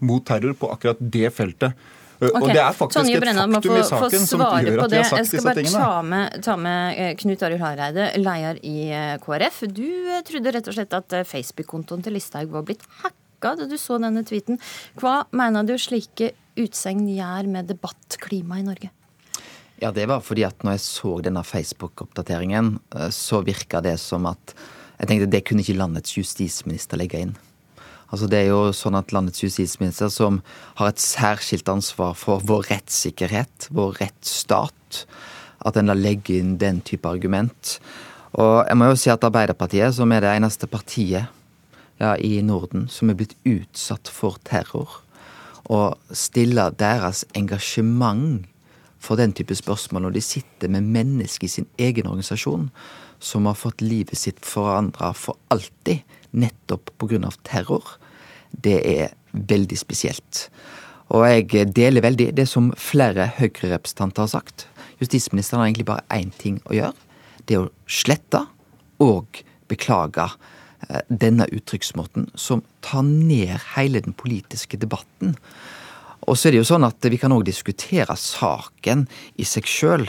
mot 0.00 0.24
terror 0.26 0.56
på 0.56 0.72
akkurat 0.72 1.00
det 1.00 1.28
feltet. 1.36 1.76
Okay. 2.20 2.30
Og 2.30 2.46
det 2.46 2.60
er 2.62 2.76
faktisk 2.76 3.00
Tonje 3.00 3.16
et 3.18 3.24
faktum 3.26 3.54
faktum 3.56 3.76
i 3.76 3.84
saken 3.88 4.26
som 4.28 4.42
gjør 4.44 4.82
at 4.84 4.92
de 4.92 5.00
har 5.00 5.08
sagt 5.08 5.32
disse 5.32 5.40
tingene. 5.40 5.60
Jeg 5.60 5.72
skal 5.72 5.82
bare 5.82 5.90
ta 5.90 6.02
med, 6.10 6.36
ta 6.46 6.56
med 6.60 7.00
eh, 7.02 7.12
Knut 7.20 7.44
Arild 7.48 7.64
Hareide, 7.64 8.06
leder 8.20 8.60
i 8.62 8.76
eh, 8.94 9.14
KrF. 9.22 9.60
Du 9.74 9.84
eh, 9.84 10.22
trodde 10.26 10.52
rett 10.54 10.70
og 10.70 10.76
slett 10.76 10.94
at 10.94 11.16
Facebook-kontoen 11.28 12.04
til 12.06 12.14
Listhaug 12.14 12.52
var 12.54 12.66
blitt 12.68 12.84
hacka 13.02 13.54
da 13.58 13.66
du 13.68 13.74
så 13.80 13.98
denne 14.02 14.22
tweeten. 14.26 14.60
Hva 15.00 15.24
mener 15.34 15.66
du 15.66 15.74
slike 15.80 16.30
utsegn 16.60 17.02
gjør 17.10 17.50
med 17.50 17.72
debattklimaet 17.72 18.62
i 18.62 18.68
Norge? 18.68 18.92
Ja, 19.82 19.90
det 19.90 20.06
var 20.08 20.22
fordi 20.22 20.46
at 20.46 20.62
når 20.62 20.78
jeg 20.78 20.84
så 20.84 21.16
denne 21.26 21.42
Facebook-oppdateringen, 21.44 22.76
så 23.12 23.42
virka 23.44 23.82
det 23.84 23.98
som 24.00 24.30
at 24.30 24.54
jeg 25.00 25.10
tenkte 25.10 25.32
det 25.32 25.42
kunne 25.48 25.64
ikke 25.64 25.76
landets 25.76 26.14
justisminister 26.14 27.00
legge 27.00 27.24
inn. 27.26 27.34
Altså 28.14 28.28
Det 28.30 28.44
er 28.44 28.52
jo 28.52 28.70
sånn 28.70 28.94
at 28.94 29.10
landets 29.10 29.42
justisminister, 29.42 30.06
som 30.06 30.36
har 30.78 30.92
et 30.92 31.02
særskilt 31.02 31.66
ansvar 31.66 32.12
for 32.14 32.44
vår 32.46 32.68
rettssikkerhet, 32.68 33.66
vår 33.74 33.96
rettsstat, 33.98 35.00
at 35.66 35.78
en 35.80 35.90
da 35.90 35.96
legger 35.98 36.38
inn 36.38 36.52
den 36.60 36.78
type 36.86 37.10
argument. 37.10 37.80
Og 38.38 38.60
jeg 38.68 38.78
må 38.78 38.92
jo 38.92 39.00
si 39.02 39.10
at 39.10 39.26
Arbeiderpartiet, 39.26 39.96
som 39.96 40.14
er 40.14 40.22
det 40.22 40.30
eneste 40.36 40.70
partiet 40.70 41.26
ja, 41.98 42.14
i 42.14 42.38
Norden 42.46 42.86
som 42.90 43.10
er 43.10 43.18
blitt 43.18 43.34
utsatt 43.42 44.10
for 44.10 44.38
terror, 44.46 45.00
og 45.66 46.14
stiller 46.14 46.74
deres 46.78 47.24
engasjement 47.34 48.44
for 49.02 49.18
den 49.18 49.34
type 49.36 49.58
spørsmål 49.58 50.06
når 50.06 50.14
de 50.16 50.22
sitter 50.22 50.70
med 50.70 50.86
mennesker 50.86 51.48
i 51.48 51.54
sin 51.56 51.66
egen 51.82 52.06
organisasjon 52.06 52.70
som 53.24 53.50
har 53.50 53.58
fått 53.58 53.82
livet 53.82 54.18
sitt 54.20 54.44
forandra 54.44 55.10
for 55.16 55.38
alltid, 55.52 56.04
nettopp 56.30 56.92
pga. 57.00 57.30
terror, 57.42 57.96
det 58.62 58.78
er 58.86 59.14
veldig 59.34 59.78
spesielt. 59.78 60.48
Og 61.14 61.26
jeg 61.28 61.68
deler 61.76 62.04
veldig 62.04 62.30
det 62.36 62.46
som 62.48 62.72
flere 62.80 63.28
Høyre-representanter 63.36 64.24
har 64.24 64.32
sagt. 64.32 64.66
Justisministeren 65.02 65.60
har 65.60 65.68
egentlig 65.68 65.88
bare 65.90 66.06
én 66.14 66.32
ting 66.38 66.60
å 66.70 66.76
gjøre. 66.76 66.94
Det 67.44 67.56
er 67.56 67.66
å 67.66 67.72
slette 67.86 68.44
og 69.02 69.42
beklage 69.68 70.26
eh, 70.88 71.02
denne 71.08 71.48
uttrykksmåten 71.52 72.30
som 72.38 72.62
tar 72.84 73.04
ned 73.04 73.58
hele 73.74 74.00
den 74.04 74.16
politiske 74.16 74.78
debatten. 74.80 75.36
Og 76.24 76.38
så 76.38 76.48
er 76.48 76.54
det 76.54 76.62
jo 76.62 76.70
sånn 76.72 76.86
at 76.88 77.04
vi 77.12 77.20
kan 77.20 77.34
òg 77.36 77.44
diskutere 77.46 78.16
saken 78.16 79.04
i 79.36 79.44
seg 79.48 79.68
sjøl. 79.68 80.08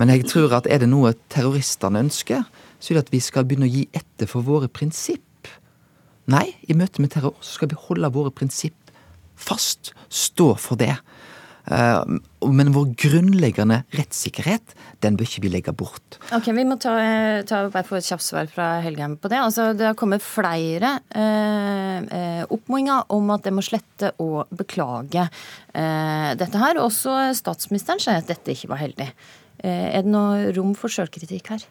Men 0.00 0.12
jeg 0.14 0.30
tror 0.30 0.54
at 0.56 0.68
er 0.70 0.80
det 0.80 0.88
noe 0.88 1.12
terroristene 1.32 2.00
ønsker, 2.06 2.46
så 2.80 2.92
er 2.92 3.00
det 3.00 3.08
at 3.08 3.12
vi 3.12 3.20
skal 3.20 3.44
begynne 3.44 3.68
å 3.68 3.74
gi 3.74 3.84
etter 3.92 4.30
for 4.30 4.46
våre 4.46 4.70
prinsipp. 4.72 5.24
Nei, 6.30 6.46
i 6.68 6.76
møte 6.76 7.02
med 7.02 7.14
terror 7.14 7.36
så 7.40 7.56
skal 7.56 7.72
vi 7.72 7.80
holde 7.88 8.12
våre 8.14 8.32
prinsipp 8.34 8.92
fast. 9.40 9.94
Stå 10.12 10.52
for 10.60 10.80
det. 10.80 10.94
Eh, 11.70 12.02
men 12.50 12.72
vår 12.74 12.92
grunnleggende 12.98 13.82
rettssikkerhet, 13.94 14.74
den 15.04 15.16
bør 15.18 15.28
ikke 15.28 15.44
vi 15.44 15.52
legge 15.52 15.74
bort. 15.76 16.18
Ok, 16.34 16.50
Vi 16.56 16.64
må 16.66 16.76
ta, 16.80 16.94
ta 17.46 17.62
bare 17.70 17.86
få 17.86 17.98
et 18.00 18.08
kjapt 18.08 18.24
svar 18.24 18.48
fra 18.50 18.70
Helgheim 18.84 19.16
på 19.20 19.30
det. 19.30 19.40
Altså, 19.42 19.70
det 19.76 19.86
har 19.90 19.98
kommet 19.98 20.24
flere 20.24 20.96
eh, 21.14 22.42
oppmodinger 22.48 23.12
om 23.14 23.30
at 23.36 23.46
det 23.46 23.54
må 23.54 23.64
slette 23.64 24.14
og 24.22 24.50
beklage 24.56 25.26
eh, 25.26 26.30
dette 26.40 26.64
her. 26.64 26.80
Også 26.82 27.34
statsministeren 27.38 28.02
sier 28.02 28.22
at 28.22 28.30
dette 28.30 28.56
ikke 28.56 28.72
var 28.72 28.82
heldig. 28.82 29.10
Eh, 29.60 29.90
er 29.98 30.04
det 30.06 30.08
noe 30.08 30.52
rom 30.56 30.72
for 30.78 30.92
sjølkritikk 30.92 31.52
her? 31.52 31.64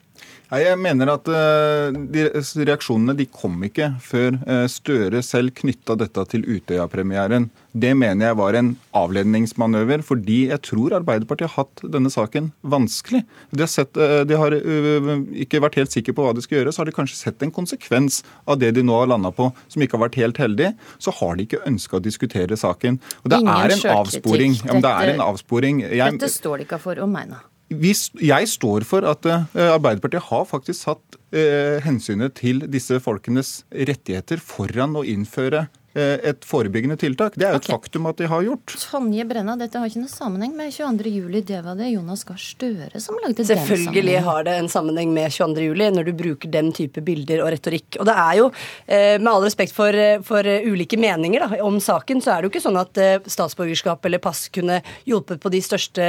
Nei, 0.51 0.60
Jeg 0.65 0.77
mener 0.81 1.10
at 1.13 1.29
uh, 1.31 1.96
de 2.12 2.25
reaksjonene 2.67 3.15
de 3.17 3.25
kom 3.31 3.55
ikke 3.65 3.88
før 4.03 4.36
uh, 4.43 4.65
Støre 4.69 5.22
selv 5.25 5.55
knytta 5.58 5.96
dette 5.98 6.25
til 6.29 6.43
Utøya-premieren. 6.46 7.48
Det 7.74 7.93
mener 7.98 8.29
jeg 8.29 8.38
var 8.38 8.58
en 8.60 8.72
avledningsmanøver, 8.98 10.03
fordi 10.05 10.39
jeg 10.51 10.62
tror 10.67 10.98
Arbeiderpartiet 11.00 11.53
har 11.53 11.63
hatt 11.63 11.84
denne 11.96 12.12
saken 12.13 12.51
vanskelig. 12.62 13.24
De 13.53 13.63
har, 13.63 13.72
sett, 13.72 13.93
de 13.93 14.39
har 14.41 14.55
ikke 14.58 15.62
vært 15.62 15.77
helt 15.77 15.93
sikre 15.93 16.15
på 16.17 16.25
hva 16.25 16.34
de 16.36 16.43
skal 16.43 16.60
gjøre, 16.60 16.74
så 16.74 16.81
har 16.81 16.89
de 16.89 16.96
kanskje 16.98 17.19
sett 17.19 17.46
en 17.46 17.53
konsekvens 17.53 18.24
av 18.50 18.58
det 18.62 18.74
de 18.77 18.84
nå 18.86 18.98
har 18.98 19.12
landa 19.13 19.29
på 19.34 19.51
som 19.69 19.86
ikke 19.86 20.00
har 20.00 20.08
vært 20.08 20.17
helt 20.22 20.41
heldig. 20.41 20.74
Så 20.98 21.13
har 21.22 21.38
de 21.38 21.46
ikke 21.46 21.62
ønska 21.69 22.01
å 22.01 22.03
diskutere 22.03 22.58
saken. 22.58 22.98
Og 23.22 23.31
det 23.31 23.41
Ingen 23.46 23.53
er 23.53 23.77
en 23.77 23.86
avsporing. 24.00 24.58
Ja, 24.65 24.81
det 24.81 24.96
er 24.98 25.13
en 25.13 25.24
avsporing. 25.29 25.86
Jeg, 25.86 26.17
dette 26.17 26.34
står 26.34 26.63
de 26.63 26.69
ikke 26.69 26.81
for 26.81 27.05
å 27.05 27.08
mene 27.10 27.39
jeg 27.69 28.49
står 28.49 28.85
for 28.89 29.05
at 29.05 29.25
uh, 29.29 29.45
Arbeiderpartiet 29.53 30.25
har 30.31 30.47
faktisk 30.49 30.88
satt 30.88 31.19
uh, 31.35 31.77
hensynet 31.85 32.33
til 32.39 32.63
disse 32.71 32.97
folkenes 33.03 33.59
rettigheter 33.69 34.41
foran 34.41 34.97
å 34.97 35.05
innføre 35.05 35.67
Eh, 35.69 35.78
et 35.93 36.46
forebyggende 36.46 36.98
tiltak. 37.00 37.34
Det 37.39 37.48
er 37.48 37.55
jo 37.55 37.60
okay. 37.60 37.72
et 37.72 37.75
faktum 37.75 38.08
at 38.10 38.19
de 38.19 38.27
har 38.29 38.43
gjort. 38.46 38.75
Tonje 38.84 39.25
Brenna, 39.29 39.55
dette 39.60 39.79
har 39.81 39.89
ikke 39.89 40.03
noe 40.03 40.12
sammenheng 40.12 40.53
med 40.58 40.74
22. 40.75 41.13
juli. 41.15 41.41
Det 41.46 41.62
var 41.65 41.77
det 41.79 41.89
Jonas 41.91 42.24
Gahr 42.27 42.39
Støre 42.39 43.01
som 43.01 43.17
lagde 43.24 43.39
den 43.41 43.48
sammenhengen. 43.48 43.86
Selvfølgelig 43.86 44.19
har 44.27 44.46
det 44.48 44.55
en 44.60 44.69
sammenheng 44.72 45.13
med 45.15 45.34
22. 45.34 45.65
juli 45.65 45.89
når 45.96 46.10
du 46.10 46.13
bruker 46.19 46.53
den 46.53 46.72
type 46.75 47.03
bilder 47.05 47.43
og 47.46 47.51
retorikk. 47.55 48.00
Og 48.00 48.10
det 48.10 48.15
er 48.15 48.38
jo, 48.39 48.51
eh, 48.88 49.15
med 49.17 49.31
all 49.34 49.48
respekt 49.48 49.74
for, 49.75 49.89
eh, 49.93 50.22
for 50.25 50.43
ulike 50.43 51.00
meninger 51.00 51.46
da, 51.46 51.63
om 51.65 51.79
saken, 51.79 52.22
så 52.22 52.36
er 52.36 52.41
det 52.41 52.50
jo 52.50 52.53
ikke 52.53 52.67
sånn 52.67 52.79
at 52.79 53.29
statsborgerskap 53.29 54.05
eller 54.05 54.22
pass 54.24 54.48
kunne 54.53 54.81
hjulpet 55.08 55.39
på 55.41 55.51
de 55.51 55.62
største 55.63 56.05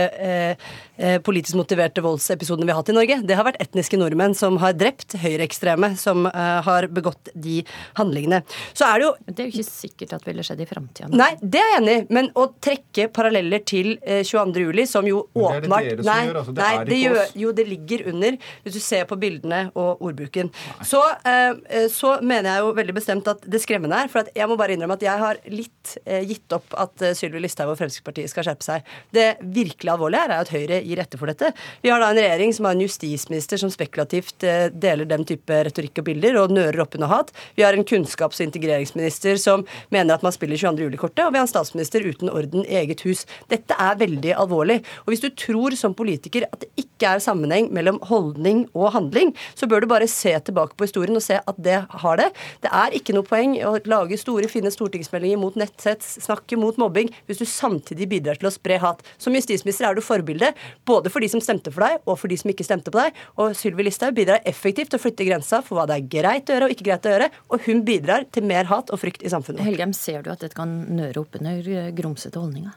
eh, 1.00 1.18
politisk 1.24 1.56
motiverte 1.58 2.02
voldsepisodene 2.04 2.68
vi 2.68 2.74
har 2.74 2.80
hatt 2.82 2.92
i 2.92 2.96
Norge. 2.96 3.20
Det 3.26 3.36
har 3.38 3.46
vært 3.46 3.60
etniske 3.62 3.98
nordmenn 4.00 4.34
som 4.36 4.58
har 4.62 4.76
drept 4.76 5.16
høyreekstreme, 5.20 5.94
som 6.00 6.26
eh, 6.28 6.60
har 6.66 6.88
begått 6.92 7.32
de 7.34 7.60
handlingene. 7.98 8.42
Så 8.76 8.88
er 8.88 9.00
det 9.00 9.08
jo 9.08 9.14
Det 9.30 9.38
er 9.38 9.48
jo 9.48 9.54
ikke 9.54 9.70
sikkert 9.80 10.14
at 10.16 10.26
ville 10.28 10.44
skjedd 10.46 10.62
i 10.64 10.68
framtida. 10.68 11.10
Nei, 11.12 11.32
det 11.40 11.60
er 11.62 11.72
jeg 11.72 11.80
enig 11.80 11.96
i, 11.96 12.04
men 12.16 12.30
å 12.38 12.46
trekke 12.62 13.08
paralleller 13.14 13.64
til 13.66 13.92
eh, 14.02 14.22
22.07, 14.26 14.84
som 14.90 15.08
jo 15.08 15.24
åpenbart 15.34 15.88
Det 15.88 15.92
er 15.92 16.00
det 16.00 16.04
dere 16.04 16.06
som 16.06 16.30
gjør, 16.30 16.40
altså. 16.42 16.54
Det 16.56 16.64
nei, 16.64 16.72
er 16.76 16.90
det 16.90 17.00
gjør, 17.00 17.34
jo, 17.44 17.52
det 17.56 17.66
ligger 17.70 18.06
under, 18.12 18.38
hvis 18.64 18.76
du 18.76 18.80
ser 18.84 19.06
på 19.10 19.18
bildene 19.20 19.62
og 19.78 20.02
ordbruken. 20.06 20.52
Så, 20.86 21.02
eh, 21.28 21.86
så, 21.92 22.16
mener 22.20 22.50
jeg 22.50 22.64
jo 22.64 22.72
veldig 22.76 22.96
bestemt 22.96 23.28
at 23.30 23.44
det 23.48 23.62
skremmende 23.62 24.04
er, 24.04 24.10
for 24.12 24.28
jeg 24.36 24.50
må 24.50 24.58
bare 24.60 24.76
innrømme 24.76 24.98
at 24.98 25.06
jeg 25.06 25.24
har 25.24 25.40
litt 25.50 25.94
eh, 26.04 26.22
gitt 26.28 26.56
opp 26.56 26.74
at 26.80 27.04
eh, 27.04 27.16
Sylvi 27.16 27.42
Listhaug 27.42 27.72
og 27.72 27.78
Fremskrittspartiet 27.80 28.30
skal 28.32 28.46
skjerpe 28.46 28.66
seg. 28.66 28.90
Det 29.14 29.28
virkelig 29.40 29.94
alvorlige 29.94 30.24
her 30.24 30.34
er 30.34 30.44
at 30.44 30.52
Høyre 30.54 30.80
gir 30.84 31.02
etter 31.02 31.20
for 31.20 31.30
dette. 31.30 31.52
Vi 31.84 31.92
har 31.92 32.02
da 32.02 32.10
en 32.12 32.20
regjering 32.20 32.54
som 32.56 32.68
har 32.68 32.76
en 32.76 32.84
justisminister 32.84 33.60
som 33.60 33.72
spekulativt 33.72 34.46
eh, 34.46 34.68
deler 34.70 35.08
den 35.08 35.26
type 35.28 35.62
retorikk 35.70 36.02
og 36.02 36.08
bilder 36.10 36.40
og 36.42 36.54
nører 36.54 36.82
opp 36.84 36.96
under 36.98 37.10
hat. 37.12 37.32
Vi 37.58 37.64
har 37.66 37.76
en 37.76 37.86
kunnskaps- 37.86 38.40
og 38.40 38.48
integreringsminister 38.48 39.40
som 39.40 39.59
mener 39.94 40.16
at 40.16 40.24
man 40.26 40.34
spiller 40.34 40.58
22. 40.60 40.86
juli-kortet, 40.86 41.24
og 41.26 41.34
vi 41.34 41.40
har 41.40 41.46
en 41.46 41.50
statsminister 41.50 42.04
uten 42.06 42.32
orden 42.32 42.64
i 42.66 42.78
eget 42.82 43.04
hus. 43.06 43.26
Dette 43.50 43.76
er 43.78 43.98
veldig 44.00 44.34
alvorlig. 44.36 44.80
Og 45.04 45.12
hvis 45.12 45.24
du 45.24 45.30
tror 45.34 45.76
som 45.78 45.96
politiker 45.96 46.46
at 46.48 46.64
det 46.64 46.70
ikke 46.80 47.14
er 47.14 47.22
sammenheng 47.24 47.70
mellom 47.74 48.00
holdning 48.10 48.66
og 48.76 48.92
handling, 48.94 49.32
så 49.56 49.68
bør 49.70 49.84
du 49.84 49.90
bare 49.90 50.08
se 50.10 50.32
tilbake 50.46 50.76
på 50.76 50.86
historien 50.88 51.16
og 51.16 51.24
se 51.24 51.38
at 51.40 51.60
det 51.60 51.78
har 52.02 52.20
det. 52.20 52.28
Det 52.64 52.72
er 52.82 52.96
ikke 52.96 53.16
noe 53.16 53.26
poeng 53.26 53.56
å 53.66 53.76
lage 53.90 54.18
store, 54.20 54.50
fine 54.52 54.72
stortingsmeldinger 54.72 55.40
mot 55.40 55.56
nettsets, 55.58 56.18
snakke 56.24 56.58
mot 56.60 56.76
mobbing, 56.80 57.12
hvis 57.28 57.40
du 57.42 57.46
samtidig 57.48 58.08
bidrar 58.10 58.40
til 58.40 58.50
å 58.50 58.54
spre 58.54 58.80
hat. 58.82 59.04
Som 59.20 59.36
justisminister 59.38 59.88
er 59.88 59.96
du 59.96 60.04
forbilde 60.04 60.52
både 60.88 61.12
for 61.12 61.24
de 61.24 61.30
som 61.32 61.42
stemte 61.44 61.72
for 61.74 61.86
deg, 61.86 62.00
og 62.06 62.18
for 62.20 62.32
de 62.32 62.38
som 62.40 62.52
ikke 62.52 62.66
stemte 62.66 62.92
på 62.92 63.00
deg. 63.00 63.16
Og 63.40 63.56
Sylvi 63.58 63.86
Listhaug 63.86 64.16
bidrar 64.16 64.44
effektivt 64.48 64.92
til 64.92 65.00
å 65.00 65.04
flytte 65.04 65.26
grensa 65.28 65.62
for 65.64 65.78
hva 65.78 65.88
det 65.88 65.98
er 65.98 66.08
greit 66.12 66.50
å 66.50 66.56
gjøre 66.56 66.68
og 66.68 66.74
ikke 66.76 66.88
greit 66.90 67.08
å 67.08 67.14
gjøre, 67.14 67.30
og 67.50 67.66
hun 67.68 67.84
bidrar 67.86 68.26
til 68.34 68.46
mer 68.48 68.68
hat 68.70 68.92
og 68.92 69.02
frykt 69.02 69.24
i 69.24 69.32
samfunnet. 69.32 69.49
Helgheim, 69.58 69.94
ser 69.96 70.22
du 70.22 70.30
at 70.32 70.44
dette 70.44 70.56
kan 70.58 70.70
nøre 70.94 71.24
opp 71.24 71.40
under 71.40 71.66
eh, 71.66 71.90
grumsete 71.96 72.38
holdninger? 72.38 72.76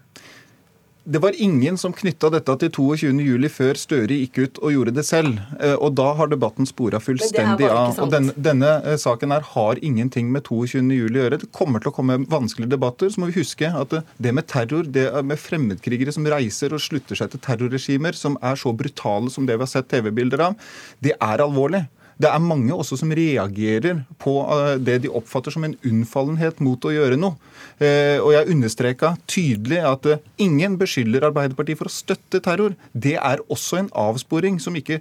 Det 1.06 1.20
var 1.20 1.42
ingen 1.42 1.78
som 1.78 1.92
knytta 1.92 2.30
dette 2.32 2.54
til 2.62 2.70
22.07 2.72 3.48
før 3.52 3.80
Støre 3.80 4.16
gikk 4.22 4.38
ut 4.40 4.60
og 4.64 4.72
gjorde 4.72 4.94
det 4.96 5.04
selv. 5.04 5.42
Eh, 5.60 5.74
og 5.76 5.98
da 6.00 6.06
har 6.16 6.30
debatten 6.32 6.68
spora 6.70 7.02
fullstendig 7.04 7.68
av. 7.68 7.98
Og 8.00 8.14
denne, 8.14 8.32
denne, 8.40 8.70
eh, 8.88 8.96
saken 9.02 9.36
her 9.36 9.44
har 9.50 9.82
ingenting 9.84 10.30
med 10.32 10.48
22.07 10.48 11.04
å 11.10 11.24
gjøre. 11.26 11.40
Det 11.42 11.52
kommer 11.52 11.84
til 11.84 11.92
å 11.92 11.96
komme 11.98 12.22
vanskelige 12.32 12.72
debatter. 12.72 13.12
Så 13.12 13.20
må 13.20 13.28
vi 13.28 13.42
huske 13.42 13.68
at 13.68 13.98
det 14.00 14.34
med 14.34 14.48
terror, 14.48 14.88
det 14.88 15.10
med 15.28 15.42
fremmedkrigere 15.44 16.14
som 16.16 16.24
reiser 16.24 16.72
og 16.72 16.80
slutter 16.80 17.20
seg 17.20 17.34
til 17.34 17.44
terrorregimer 17.44 18.16
som 18.16 18.40
er 18.40 18.56
så 18.56 18.72
brutale 18.72 19.34
som 19.34 19.50
det 19.50 19.60
vi 19.60 19.68
har 19.68 19.74
sett 19.74 19.92
TV-bilder 19.92 20.48
av, 20.48 20.56
det 21.04 21.18
er 21.20 21.44
alvorlig. 21.44 21.84
Det 22.24 22.30
er 22.32 22.40
mange 22.40 22.72
også 22.72 22.96
som 23.02 23.12
reagerer 23.12 24.06
på 24.24 24.38
eh, 24.56 24.78
det 24.80 25.02
de 25.04 25.12
oppfatter 25.12 25.52
som 25.52 25.66
en 25.68 25.76
unnfallenhet 25.84 26.62
mot 26.64 26.86
å 26.88 26.94
gjøre 26.94 27.20
noe. 27.20 27.36
Eh, 27.80 28.18
og 28.22 28.34
jeg 28.36 28.50
understreka 28.54 29.14
tydelig 29.30 29.80
at 29.88 30.08
eh, 30.10 30.22
ingen 30.44 30.78
beskylder 30.80 31.28
Arbeiderpartiet 31.30 31.80
for 31.80 31.90
å 31.90 31.94
støtte 31.94 32.42
terror. 32.44 32.76
Det 32.92 33.16
er 33.20 33.44
også 33.54 33.82
en 33.82 33.90
avsporing 34.04 34.60
som, 34.64 34.76
ikke, 34.78 35.00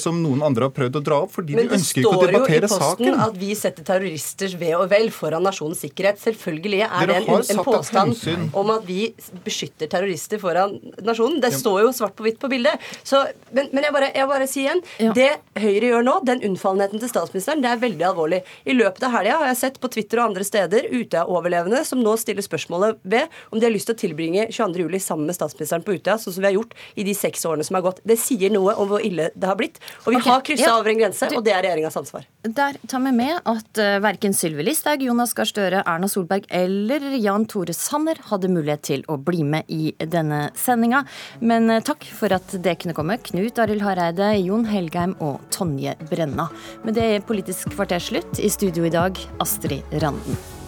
som 0.00 0.18
noen 0.22 0.42
andre 0.44 0.68
har 0.68 0.74
prøvd 0.74 0.98
å 1.00 1.02
dra 1.04 1.20
opp, 1.24 1.34
fordi 1.36 1.56
de 1.56 1.66
ønsker 1.66 2.02
ikke 2.02 2.12
å 2.12 2.26
debattere 2.26 2.70
saken. 2.70 2.70
Men 2.70 2.70
det 2.70 2.70
står 2.70 2.96
jo 2.96 3.10
i 3.10 3.16
posten 3.16 3.24
at 3.26 3.38
vi 3.40 3.50
setter 3.58 3.86
terroristers 3.90 4.56
ve 4.60 4.72
og 4.78 4.86
vel 4.92 5.10
foran 5.14 5.46
nasjonens 5.46 5.82
sikkerhet. 5.84 6.20
Selvfølgelig 6.22 6.82
er 6.86 7.10
det 7.10 7.18
en, 7.20 7.30
en 7.40 7.62
påstand 7.66 8.56
om 8.58 8.74
at 8.74 8.86
vi 8.88 9.00
beskytter 9.44 9.90
terrorister 9.90 10.42
foran 10.42 10.76
nasjonen. 11.06 11.40
Det 11.42 11.52
står 11.56 11.84
jo 11.86 11.94
svart 11.96 12.16
på 12.18 12.26
hvitt 12.26 12.40
på 12.42 12.50
bildet. 12.52 12.90
Så, 13.02 13.22
men, 13.54 13.70
men 13.74 13.86
jeg 13.86 13.96
bare, 13.96 14.12
jeg 14.16 14.30
bare 14.30 14.50
sier 14.50 14.68
igjen, 14.68 14.84
ja. 15.06 15.14
det 15.16 15.30
Høyre 15.60 15.92
gjør 15.92 16.04
nå, 16.06 16.12
den 16.28 16.42
unnfallenheten 16.50 16.80
unnfallenheten 16.80 17.00
til 17.00 17.10
statsministeren 17.10 17.62
det 17.62 17.70
er 17.70 17.80
veldig 17.80 18.06
alvorlig. 18.10 18.40
I 18.64 18.74
løpet 18.76 19.04
av 19.06 19.14
helga 19.14 19.38
har 19.40 19.50
jeg 19.50 19.60
sett 19.60 19.80
på 19.80 19.90
Twitter 19.92 20.20
og 20.20 20.30
andre 20.30 20.44
steder 20.46 20.88
Utøya-overlevende 20.90 21.82
som 21.84 21.99
nå 22.04 22.16
stiller 22.20 22.44
spørsmålet 22.44 23.00
ved 23.02 23.28
om 23.50 23.60
de 23.60 23.66
har 23.68 23.74
lyst 23.74 23.90
til 23.90 23.96
å 23.96 24.00
tilbringe 24.00 24.46
22.07. 24.50 24.98
sammen 25.04 25.30
med 25.30 25.36
statsministeren 25.36 25.84
på 25.86 25.96
Utøya, 25.96 26.18
sånn 26.20 26.36
som 26.36 26.44
vi 26.44 26.50
har 26.50 26.56
gjort 26.58 26.76
i 26.98 27.06
de 27.06 27.14
seks 27.16 27.44
årene 27.48 27.66
som 27.66 27.78
har 27.78 27.84
gått. 27.86 28.02
Det 28.06 28.18
sier 28.20 28.52
noe 28.52 28.74
om 28.80 28.90
hvor 28.90 29.04
ille 29.04 29.30
det 29.34 29.48
har 29.48 29.58
blitt. 29.58 29.80
Og 30.04 30.12
vi 30.14 30.20
okay. 30.20 30.30
har 30.30 30.44
kryssa 30.46 30.68
ja. 30.68 30.76
over 30.78 30.92
en 30.92 31.00
grense, 31.02 31.30
og 31.36 31.44
det 31.46 31.54
er 31.54 31.64
regjeringas 31.66 31.98
ansvar. 32.00 32.26
Der 32.46 32.78
tar 32.90 33.04
vi 33.04 33.14
med 33.16 33.38
at 33.38 33.82
uh, 33.82 33.96
verken 34.04 34.36
Sylvi 34.36 34.66
Listhaug, 34.66 35.02
Jonas 35.04 35.34
Gahr 35.36 35.48
Støre, 35.48 35.82
Erna 35.84 36.08
Solberg 36.10 36.48
eller 36.60 37.04
Jan 37.20 37.46
Tore 37.50 37.74
Sanner 37.76 38.20
hadde 38.30 38.52
mulighet 38.52 38.84
til 38.88 39.04
å 39.10 39.18
bli 39.20 39.44
med 39.46 39.68
i 39.72 39.92
denne 40.00 40.46
sendinga. 40.58 41.04
Men 41.40 41.70
uh, 41.72 41.80
takk 41.84 42.06
for 42.16 42.32
at 42.36 42.56
det 42.64 42.78
kunne 42.82 42.96
komme. 42.96 43.18
Knut 43.30 43.60
Arild 43.62 43.84
Hareide, 43.84 44.32
Jon 44.40 44.66
Helgheim 44.70 45.16
og 45.24 45.42
Tonje 45.54 45.96
Brenna. 46.10 46.50
Med 46.84 46.96
det 46.98 47.10
er 47.16 47.28
Politisk 47.30 47.74
kvarter 47.74 48.02
slutt. 48.02 48.40
I 48.40 48.50
studio 48.50 48.88
i 48.88 48.94
dag, 48.94 49.18
Astrid 49.42 50.00
Randen. 50.02 50.59